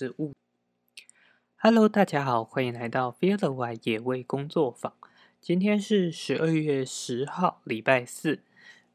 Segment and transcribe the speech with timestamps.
[0.00, 0.32] 是物。
[1.58, 4.94] Hello，大家好，欢迎来到 Feel the w i 野味工作坊。
[5.42, 8.40] 今天是十二月十号，礼拜四。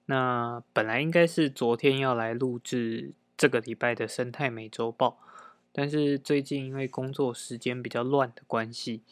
[0.08, 5.20] 那本来应该是昨天要来录制这个礼拜的生态美洲报，
[5.72, 9.04] 但是最近因为工作时间比较乱的关系，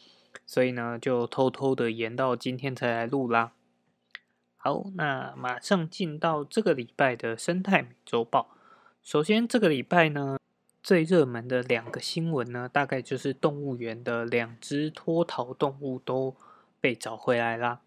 [0.47, 3.54] 所以呢就偷偷的延到今天才来录啦。
[4.57, 8.57] 好，那马上进到这个礼拜的生态美洲报。
[9.04, 10.39] 首先，这个礼拜呢。
[10.83, 16.36] 最热门的两个新闻呢，大概就是动物园的两只脱逃动物都
[16.82, 17.79] 被找回来啦。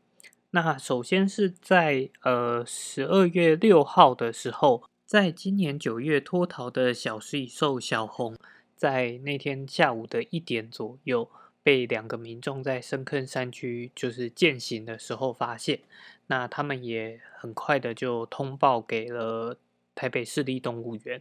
[0.53, 8.35] 那首先是在呃十二月六号的时候，在今年九月脱逃的小食蚁兽小红，
[8.75, 11.29] 在那天下午的一点左右，
[11.63, 15.81] 被两个民众在深坑山区就是践行的时候发现。
[16.29, 19.59] 那他们也很快的就通报给了
[19.95, 21.21] 台北市立动物园。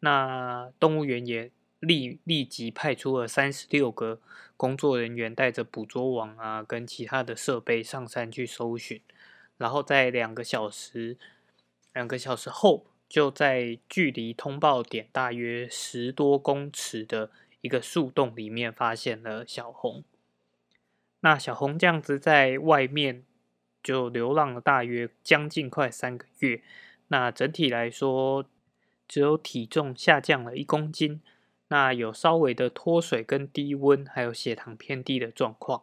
[0.00, 4.20] 那动物园也立立即派出了三十六个
[4.56, 9.00] 工作人员，带着捕捉网啊，跟其他的设备上山去搜寻。
[9.56, 11.16] 然后在两个小时，
[11.92, 20.04] 两个小时后，就在距离通报点大约十多公尺的一个树洞里面，发现了小红。
[21.20, 23.24] 那小红这样子在外面
[23.82, 26.62] 就流浪了大约将近快三个月。
[27.08, 28.44] 那整体来说，
[29.08, 31.20] 只有体重下降了一公斤，
[31.68, 35.82] 那有稍微的脱水跟低温，还有血糖偏低的状况。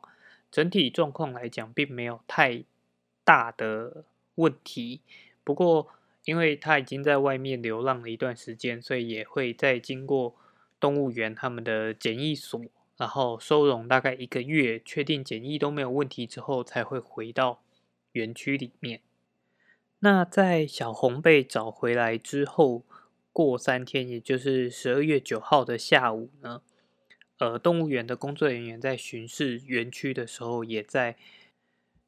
[0.51, 2.63] 整体状况来讲，并没有太
[3.23, 5.01] 大的问题。
[5.43, 5.89] 不过，
[6.23, 10.35] 因为它已经在外面流浪了一段时间，所以也会在经过
[10.79, 12.61] 动物园他们的检疫所，
[12.95, 17.61] 然后收容大概一个月，确定检疫都没有问题之后，才会回到
[18.13, 19.01] 园区里面。
[19.99, 22.83] 那在小红被找回来之后，
[23.35, 26.61] 过三天，也就是十二月九号的下午呢，
[27.37, 31.17] 呃，动物园的工作人员在巡视园区的时候，也在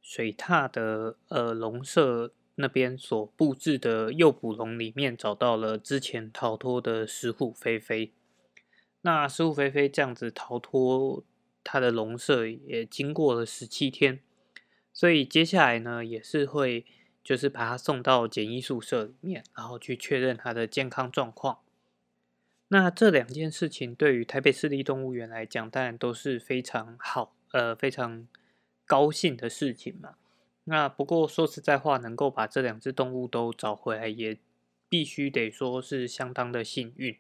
[0.02, 8.14] 水獭的呃笼舍那边所布置的诱捕笼里面找到了之前逃脱的石虎飞飞。
[9.02, 11.26] 那石虎飞飞这样子逃脱
[11.62, 14.22] 它的笼舍也经过了十七天，
[14.94, 16.86] 所以接下来呢，也是会。
[17.28, 21.60] 就是把他送到检疫宿舍里面，然后去确认他的健康状况。
[22.70, 28.26] 那这两件事情对于台北市立动物园来讲，当然都是非常好，呃，非常
[28.86, 30.16] 高兴的事情嘛。
[30.64, 34.38] 那不过说实在话，能够把这两只动物都找回来，也
[34.88, 37.18] 必须得说是相当的幸运。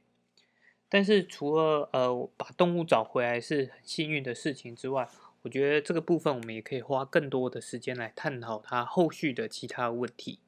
[0.87, 5.09] 但是除了呃把动物找回来是很幸运的事情之外，
[5.43, 10.39] 我觉得这个部分我们也可以花更多的时间来探讨它后续的其他问题。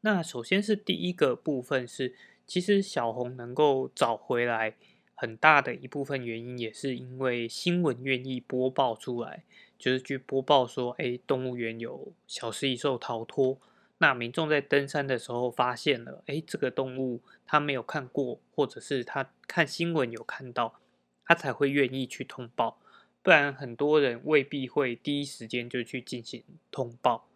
[0.00, 2.14] 那首先是第一个部分是，
[2.46, 4.76] 其实小红能够找回来，
[5.14, 9.44] 很大的一部分原因也是因为新闻愿意播报出来，
[9.78, 13.58] 就是去播报说，哎，动物园有小食蚁兽逃脱。
[13.98, 20.80] 那民众在登山的时候发现了，哎，这个动物他没有看过，或者是他看新闻有看到，
[21.24, 22.78] 他才会愿意去通报。
[23.24, 27.26] 不然，很多人未必会第一时间就去进行通报。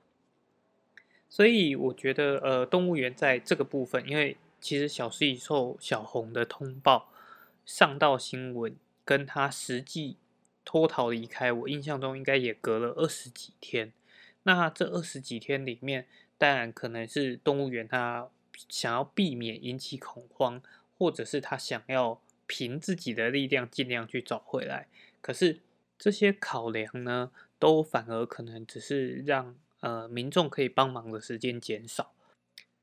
[1.30, 7.10] 所以，我觉得，呃，动物园在这个部分，因为其实小食蚁兽小红的通报
[7.64, 8.76] 上到新闻，
[9.06, 10.18] 跟他实际
[10.62, 13.90] 脱逃离开，我印象中应该也隔了二十几天。
[14.42, 16.06] 那这二十几天里面，
[16.36, 18.28] 当然可能是动物园他
[18.68, 20.60] 想要避免引起恐慌，
[20.98, 24.86] 或者是他想要凭自己的力量尽量去找回来。
[25.22, 25.60] 可是。
[25.98, 32.12] 这些考量呢，都反而可能只是让呃民众可以帮忙的时间减少。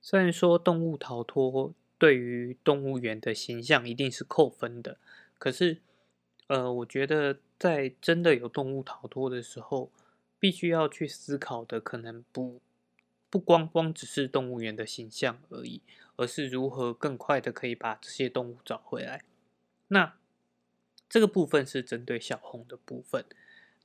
[0.02, 4.98] 虽然说动物逃脱对于动物园的形象一定是扣分的，
[5.38, 5.78] 可是
[6.48, 9.90] 呃，我觉得在真的有动物逃脱的时候，
[10.38, 12.60] 必须要去思考的可能不
[13.30, 15.82] 不光光只是动物园的形象而已，
[16.18, 19.24] 而是如何更快的可以把这些动物找回来。
[19.88, 20.16] 那。
[21.10, 23.24] 这个部分是针对小红的部分，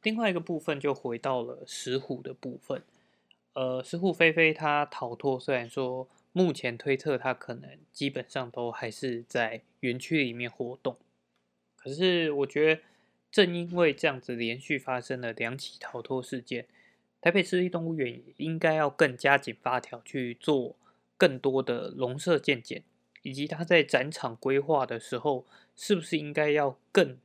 [0.02, 2.82] 另外一个部分就回到了石虎的部分。
[3.52, 10.96] 呃，石虎飞飞它逃脱，虽然说目前推测它可能基本上都还是在园区里面活动，
[11.76, 12.80] 可是我觉得
[13.30, 16.66] 正因为这样子连续发生了两起逃脱事件，
[17.20, 20.76] 台北市立动物园应该要更加紧发条去做
[21.16, 22.84] 更多的笼舍建检。
[23.22, 25.46] 以及他在展场规划的时候，
[25.76, 27.18] 是不是应该要更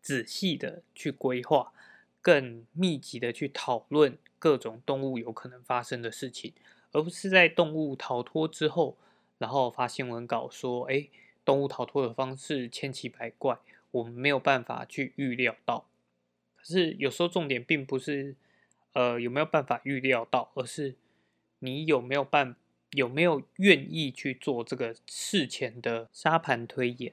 [0.00, 1.72] 仔细的去规划，
[2.20, 6.52] 更密集的去讨论各种动物有可能发生的事情，
[6.92, 8.96] 而不是在动物逃脱之后，
[9.38, 11.08] 然后发新闻稿说，哎，
[11.44, 13.58] 动物逃脱的方式千奇百怪，
[13.90, 15.86] 我们没有办法去预料到。
[16.56, 18.36] 可是有时候重点并不是
[18.92, 20.94] 呃有没有办法预料到，而是
[21.58, 22.56] 你有没有办
[22.92, 27.12] 有没有愿意去做这个事前的沙盘推演。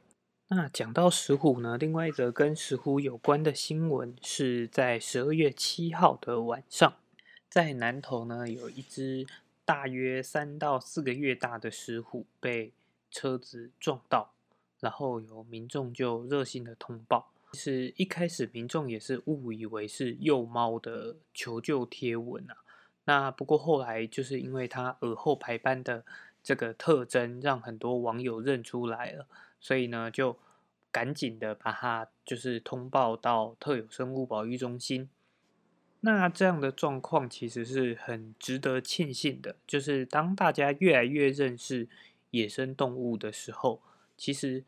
[0.49, 6.95] 那讲到石虎呢，另外一则跟石虎有关的新闻是在十二月七号的晚上，
[7.47, 9.27] 在南投呢有一只
[9.63, 12.73] 大约三到四个月大的石虎被
[13.11, 14.33] 车子撞到，
[14.79, 17.31] 然后有民众就热心的通报。
[17.51, 22.57] 其实一开始民众也是误以为是幼猫的求救贴文啊，
[23.09, 26.05] 那不过后来就是因为它耳后排斑的
[26.43, 29.25] 这个特征，让很多网友认出来了。
[29.59, 30.37] 所以呢，就
[30.91, 35.09] 赶紧的把它就是通报到特有生物保育中心。
[36.01, 41.89] 那这样的状况其实是很值得庆幸的，就是当大家越来越认识
[42.29, 43.81] 野生动物的时候，
[44.15, 44.63] 其实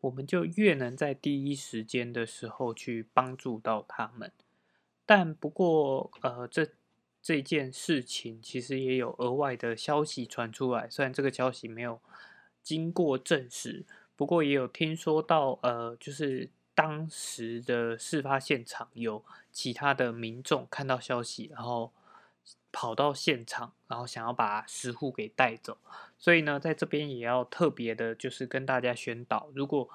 [0.00, 4.32] 我们就越能在第一时间的时候去帮助到他们。
[5.04, 6.70] 但不过，呃，这
[7.26, 12.00] 这件事情其实也有额外的消息传出来，虽然这个消息没有
[12.62, 13.84] 经过证实。
[14.14, 21.92] 不过也有听说到，呃，就是当时的事发现场有其他的民众看到消息，然后
[22.70, 25.78] 跑到现场，然后想要把石虎给带走。
[26.16, 29.90] 所以呢，在这边也要特别的，就是跟大家宣导，如果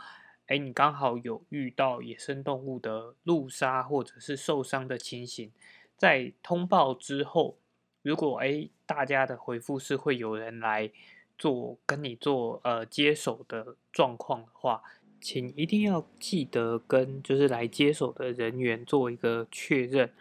[0.47, 5.53] 哎你刚好有遇到野生动物的路杀或者是受伤的情形，
[6.01, 7.59] 在通报之后，
[8.01, 10.89] 如果哎大家的回复是会有人来。
[11.37, 14.83] 做跟你做呃接手的状况的话，
[15.19, 20.13] 请一定要记得跟就是来接手的人员做一个确认，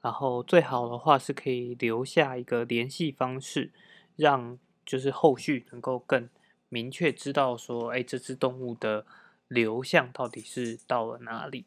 [0.00, 3.72] 然后最好的话是可以留下一个联系方式，
[4.14, 4.56] 让
[4.86, 6.28] 就是后续能够更
[6.68, 9.04] 明确知道说，哎，这只动物的
[9.48, 11.64] 流向到底是到了哪里。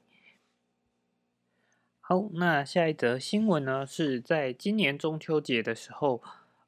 [2.12, 6.22] 好，那下一则新闻呢，是在今年中秋节的时候。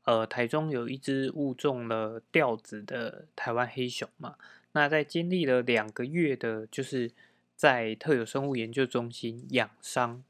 [0.03, 4.35] 呃，台中有一只误中了吊子的台湾黑熊嘛？
[4.71, 7.11] 那在经历了两个月的，就是
[7.57, 10.23] 在特有生物研究中心养伤。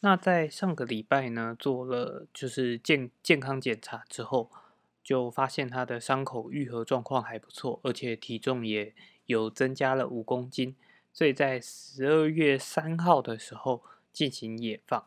[0.00, 4.50] 那在上个礼拜呢，做了就是健健康检查之后，
[5.02, 8.94] 就发现它的伤口愈合状况还不错，而且体重也
[9.26, 10.74] 有增加了五公斤，
[11.12, 13.82] 所以在十二月三号的时候
[14.14, 15.04] 进行野放。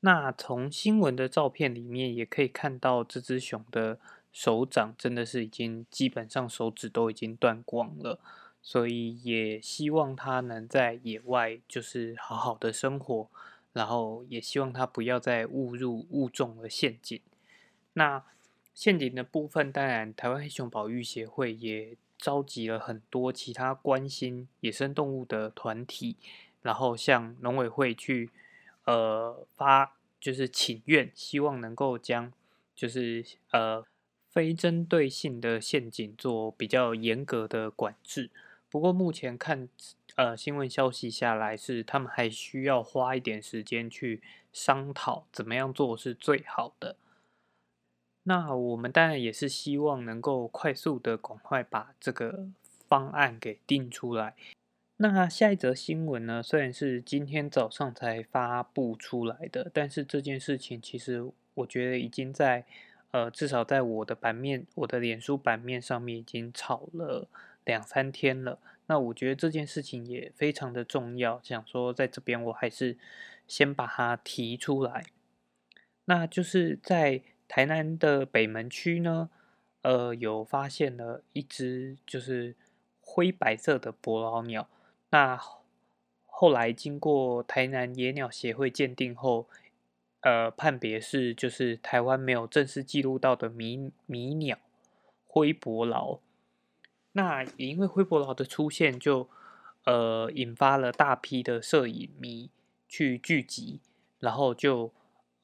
[0.00, 3.98] 那从新闻的照片里面也可以看到，这只熊的
[4.30, 8.20] 手掌真的是已经基本上手指都已经断光了，
[8.60, 13.30] 所以也希望它能在野外就是好好的生活，
[13.72, 17.18] 然后也希望它不要再误入误中了陷阱。
[17.94, 18.22] 那
[18.74, 26.16] 陷阱的部分，当然台湾黑熊保育协会也召集了很多其他关心野生动物的团体，
[26.64, 28.30] 然后向农委会去。
[28.86, 32.30] 呃，发就是请愿，希望能够将
[32.74, 33.82] 就是呃
[34.28, 38.30] 非针对性的陷阱做比较严格的管制。
[38.68, 39.70] 不过目前看
[40.16, 44.20] 呃新闻消息下来，是他们还需要花一点时间去
[44.52, 46.96] 商讨怎么样做是最好的。
[48.24, 52.48] 那我们当然也是希望能够快速的赶快把这个
[52.86, 54.34] 方案给定出来。
[54.96, 56.40] 那下一则新闻呢？
[56.40, 62.64] 虽然是今天早上才发布出来的，但是这件事情其实我觉得已经在
[63.10, 67.28] 呃，至少在我的版面、我的脸书版面上面已经炒了
[67.64, 68.60] 两三天了。
[68.86, 72.96] 那我觉得这件事情也非常的重要，想说在这边我还是
[73.48, 75.06] 先把它提出来。
[76.04, 79.28] 那就是在台南的北门区呢，
[79.82, 82.54] 呃，有发现了一只就是
[83.00, 84.68] 灰白色的伯劳鸟。
[85.14, 85.40] 那
[86.26, 89.46] 后来经过台南野鸟协会鉴定后，
[90.22, 94.58] 呃，判别是就是台湾没有正式记录到的迷迷鸟
[95.28, 96.18] 灰伯劳。
[97.12, 99.28] 那也因为灰伯劳的出现，就
[99.84, 102.50] 呃引发了大批的摄影迷
[102.88, 103.78] 去聚集，
[104.18, 104.92] 然后就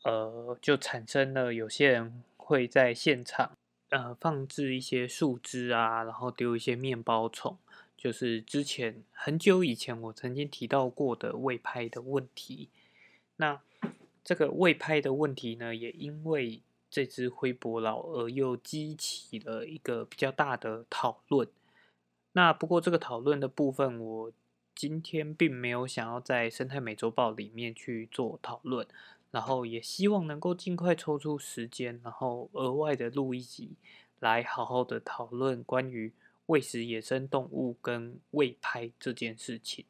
[0.03, 3.53] 呃就产生了有些人会在现场
[3.91, 7.57] 呃放置一些树枝啊，然后丢一些面包虫。
[8.01, 12.71] 就是之前很久以前我曾经提到过的未拍的问题，
[13.37, 13.61] 那
[14.25, 21.47] 这个未拍的问题呢，也因为这只灰伯劳而又激起了一个比较大的讨论。
[22.33, 24.33] 那不过这个讨论的部分，我
[24.75, 28.87] 今天并没有想要在生态美洲豹里面去做讨论，
[29.31, 33.73] 然后也希望能够尽快抽出时间，然后额外的录一集
[34.21, 36.15] 来好好的讨论关于。
[36.51, 39.85] 喂食野生动物跟喂拍这件事情。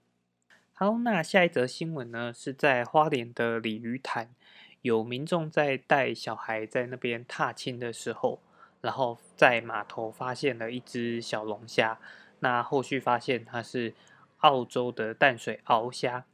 [0.75, 4.35] 好，那下一则新闻呢，是在花莲的鲤鱼潭，
[4.83, 8.43] 有民众在带小孩在那边踏青的时候，
[8.83, 11.99] 然后在码头发现了一只小龙虾，
[12.41, 13.95] 那后续发现它是
[14.41, 16.27] 澳洲的淡水鳌虾，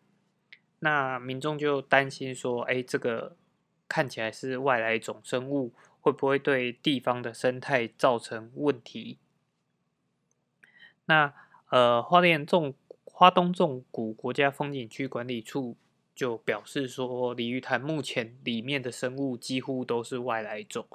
[0.80, 3.37] 那民众就担心说，哎，这个
[3.87, 9.18] 看起来是外来种生物，会不会对地方的生态造成问题？
[11.06, 11.32] 那
[11.70, 12.75] 呃，花莲种。
[13.18, 15.75] 花东纵谷国家风景区管理处
[16.14, 20.86] 就表示说，鲤鱼潭目前里面的生物几乎都是外来种，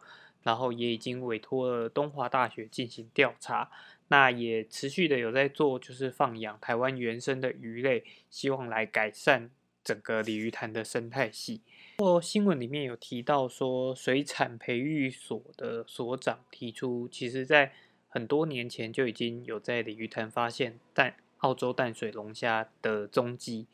[0.44, 3.72] 然后也已经委托了东华大学进行调查，
[4.10, 9.50] 那也持续的有在做，就是放养台湾原生的鱼类，希望来改善
[9.84, 11.62] 整个鲤鱼潭的生态系。
[11.98, 17.74] 或新闻里面有提到说，水产培育所的所长提出，其实在
[18.14, 23.68] 很多年前就已经有在鲤鱼潭发现，淡澳洲淡水龙虾的踪迹，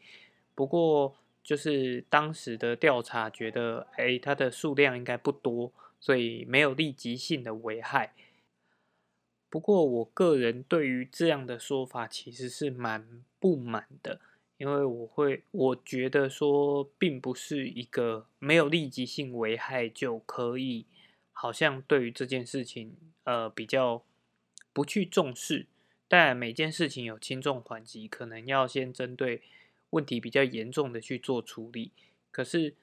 [0.54, 8.14] 不过就是当时的调查觉得，哎，它的数量应该不多，所以没有立即性的危害。
[9.50, 14.22] 不过我个人对于这样的说法其实是蛮不满的，
[14.58, 20.86] 因为我会我觉得说，并不是一个没有立即性危害就可以，
[21.34, 24.04] 好像对于这件事情，呃，比较
[24.78, 25.66] 不去重视。
[26.08, 29.42] 但每件事情有轻重缓急，可能要先针对
[29.90, 31.92] 问题比较严重的去做处理。
[32.32, 32.76] 可是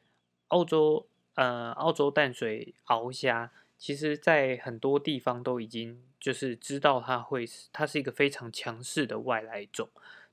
[0.49, 9.89] 澳洲呃，澳洲淡水鳌虾，其实在很多地方都已经就是知道它会它是一个非常强势的外来种。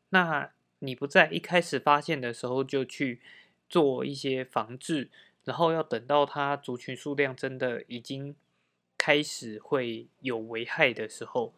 [0.10, 0.50] 那
[0.80, 3.22] 你不在一开始发现的时候就去
[3.70, 5.12] 做一些防治，
[5.44, 8.36] 然后要等到它族群数量真的已经
[9.04, 11.56] 开始会有危害的时候。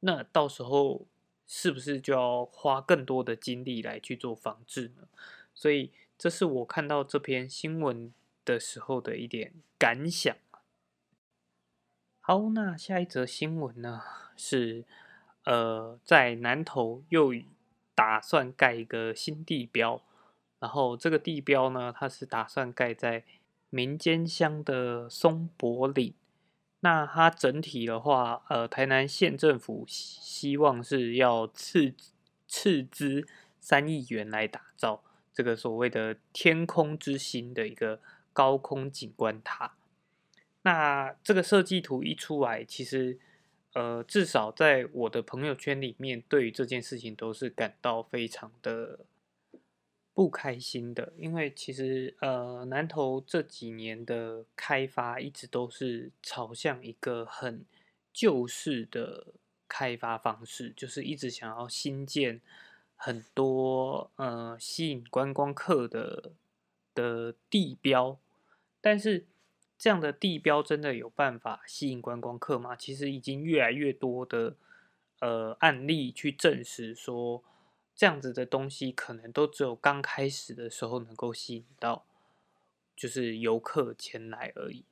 [0.00, 1.06] 那到时候
[1.46, 5.06] 是不是就要花更多的精力来去做防治呢？
[5.52, 8.10] 所以这是我看到这篇新闻
[8.42, 10.34] 的时候的一点感想。
[12.20, 14.00] 好，那下一则新闻呢
[14.34, 14.86] 是
[15.44, 17.34] 呃，在南投又
[17.94, 20.02] 打算盖一个新地标，
[20.58, 23.24] 然后这个地标呢，它是打算盖在
[23.68, 26.14] 民间乡的松柏岭。
[26.80, 31.94] 那它整体的话，呃，台南县政府希望是要斥
[32.46, 33.26] 斥资
[33.60, 38.00] 三亿元来打造这个所谓的“天空之星”的一个
[38.32, 39.74] 高空景观塔。
[40.62, 43.18] 那这个设计图一出来，其实，
[43.74, 49.00] 呃，至少在我的朋友圈里面，对于这件事情都是感到非常的。
[50.18, 57.64] 不开心的，因为其实呃，南投这几年的开发一直都是朝向一个很
[58.12, 59.28] 旧式的
[59.68, 62.40] 开发方式，就是一直想要新建
[62.96, 66.32] 很多呃吸引观光客的
[66.96, 68.18] 的地标，
[68.80, 69.24] 但是
[69.78, 72.74] 这样的地标真的有办法吸引观光客吗？
[72.74, 74.56] 其实已经越来越多的
[75.20, 77.44] 呃案例去证实说。
[77.98, 82.04] 这样子的东西，可能都只有刚开始的时候能够吸引到，
[82.94, 84.84] 就是游客前来而已。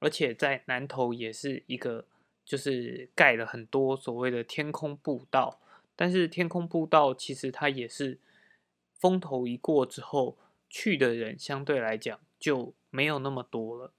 [0.00, 2.04] 而且在南投也是一个，
[2.44, 5.60] 就是盖了很多所谓的天空步道，
[5.94, 8.18] 但是天空步道其实它也是
[8.92, 10.36] 风头一过之后，
[10.68, 13.92] 去的人相对来讲就没有那么多了。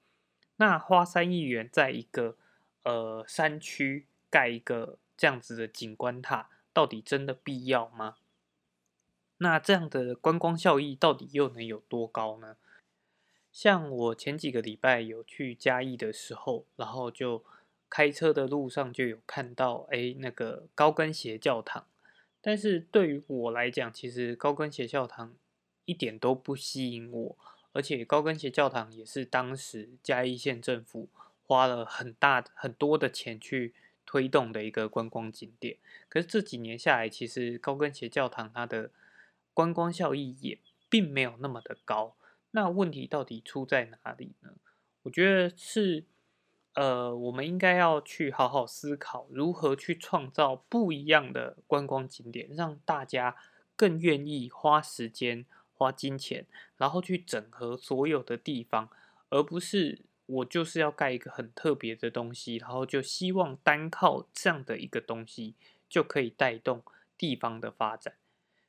[0.58, 2.36] 那花三亿元在一个
[2.84, 8.18] 呃山区盖一个这样子的景观塔，到底真的必要吗？
[9.40, 12.56] 那这样的观光效益到底又能有多高呢？
[13.52, 17.44] 像我前几个礼拜有去嘉义的时候，然后就
[17.90, 21.88] 开车的路上就有看到，哎，那个高跟鞋教堂。
[22.42, 25.34] 但是对于我来讲，其实高跟鞋教堂
[25.86, 27.38] 一点都不吸引我，
[27.72, 31.10] 而且高跟鞋教堂也是当时嘉义县政府
[31.48, 33.74] 花了很大很多的钱去
[34.06, 35.78] 推动的一个观光景点。
[36.08, 38.92] 可是这几年下来，其实高跟鞋教堂它的
[39.54, 42.16] 观光效益也并没有那么的高，
[42.52, 44.54] 那问题到底出在哪里呢？
[45.04, 46.06] 我觉得是，
[46.74, 53.36] 呃，我们应该要去好好思考如何去创造不一样的观光景点，让大家
[53.76, 56.46] 更愿意花时间、花金钱，
[56.78, 58.90] 然后去整合所有的地方，
[59.30, 65.56] 而不是我就是要盖一个很特别的东西，然后就希望单靠这样的一个东西
[65.88, 66.84] 就可以带动
[67.18, 68.16] 地方的发展，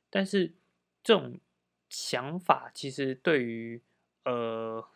[0.09, 0.53] 但是。
[1.03, 1.39] 这种
[1.89, 3.81] 想法其实对于
[4.23, 4.87] 呃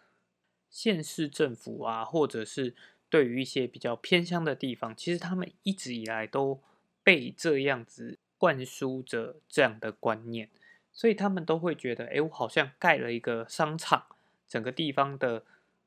[0.70, 2.76] 县市政府啊，或者是
[3.10, 6.62] 对于一些比较偏乡的地方，其实他们一直以来都
[7.04, 10.50] 被这样子灌输着这样的观念，
[10.92, 14.06] 所以他们都会觉得，哎，我好像盖了一个商场，
[14.48, 15.44] 整个地方的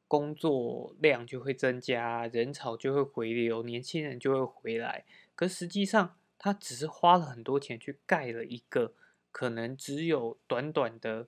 [0.07, 5.05] 工作量就会增加，人潮就会回流，年轻人就会回来。
[5.35, 8.95] 可实际上，他只是花了很多钱去盖了一个，
[9.33, 11.27] 可能只有短短的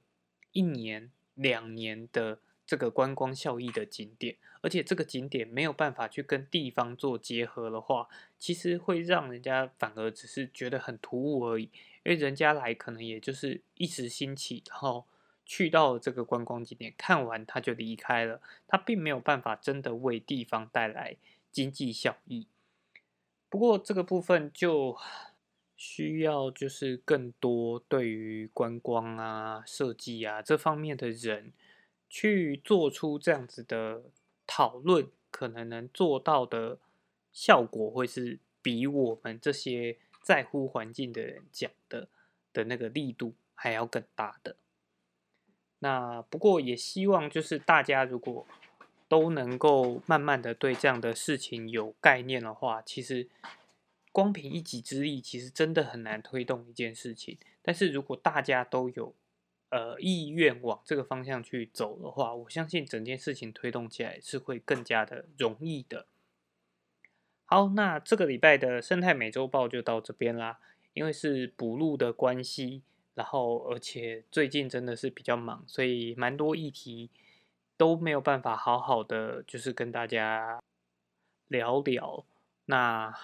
[0.53, 2.39] 一年、两年的。
[2.67, 8.07] 这个观光效益的景点，而且这个景点没有办法去跟地方做结合的话，
[8.39, 11.65] 其实会让人家反而只是觉得很突兀而已。
[11.65, 15.05] 因为人家来可能也就是一时兴起，然后
[15.45, 21.17] 去到这个观光景点看完他就离开了，他并没有办法真的为地方带来
[21.51, 22.47] 经济效益。
[23.49, 24.97] 不过这个部分就
[25.81, 31.55] 需要就是更多对于观光啊、设计啊这方面的人。
[32.13, 34.03] 去做出这样子的
[34.45, 36.81] 讨论，可能能做到的
[37.33, 42.09] 效果，会是比我们这些在乎环境的人讲的
[42.53, 44.57] 的那个力度还要更大的。
[45.79, 48.45] 那不过也希望就是大家如果
[49.07, 53.29] 都能够慢慢的对这样的事情有概念的话，其实
[54.13, 57.39] 光凭一己之力，其实真的很难推动一件事情。
[57.63, 59.15] 但是如果大家都有，
[59.69, 66.07] 呃，意愿往这个方向去走的话，我相信整件事情推动起来是会更加的容易的。
[67.45, 70.59] 好，那这个礼拜的生态美洲豹就到这边啦。
[70.93, 72.83] 因为是补录的关系，
[73.15, 77.11] 然后而且最近真的是比较忙，所以蛮多议题
[77.77, 80.61] 都没有办法好好的就是跟大家
[81.47, 82.27] 聊聊。
[82.65, 83.17] 那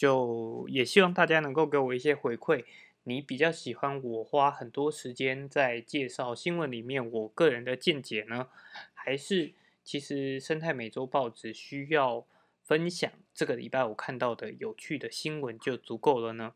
[0.00, 2.64] 就也希望大家能够给我一些回馈。
[3.02, 8.48] 你比较喜欢我花很多时间在介绍新闻里面我个人的见解呢，
[8.94, 9.52] 还是
[9.84, 12.24] 其实生态美洲报只需要
[12.62, 16.54] 分享这个礼拜我看到的有趣的新闻就足够了呢？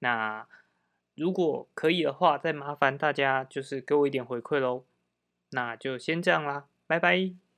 [0.00, 0.48] 那
[1.14, 4.82] 如果可以的话，再麻烦大家就是给我一点回馈喽。
[5.50, 7.51] 那就先这样啦，拜拜。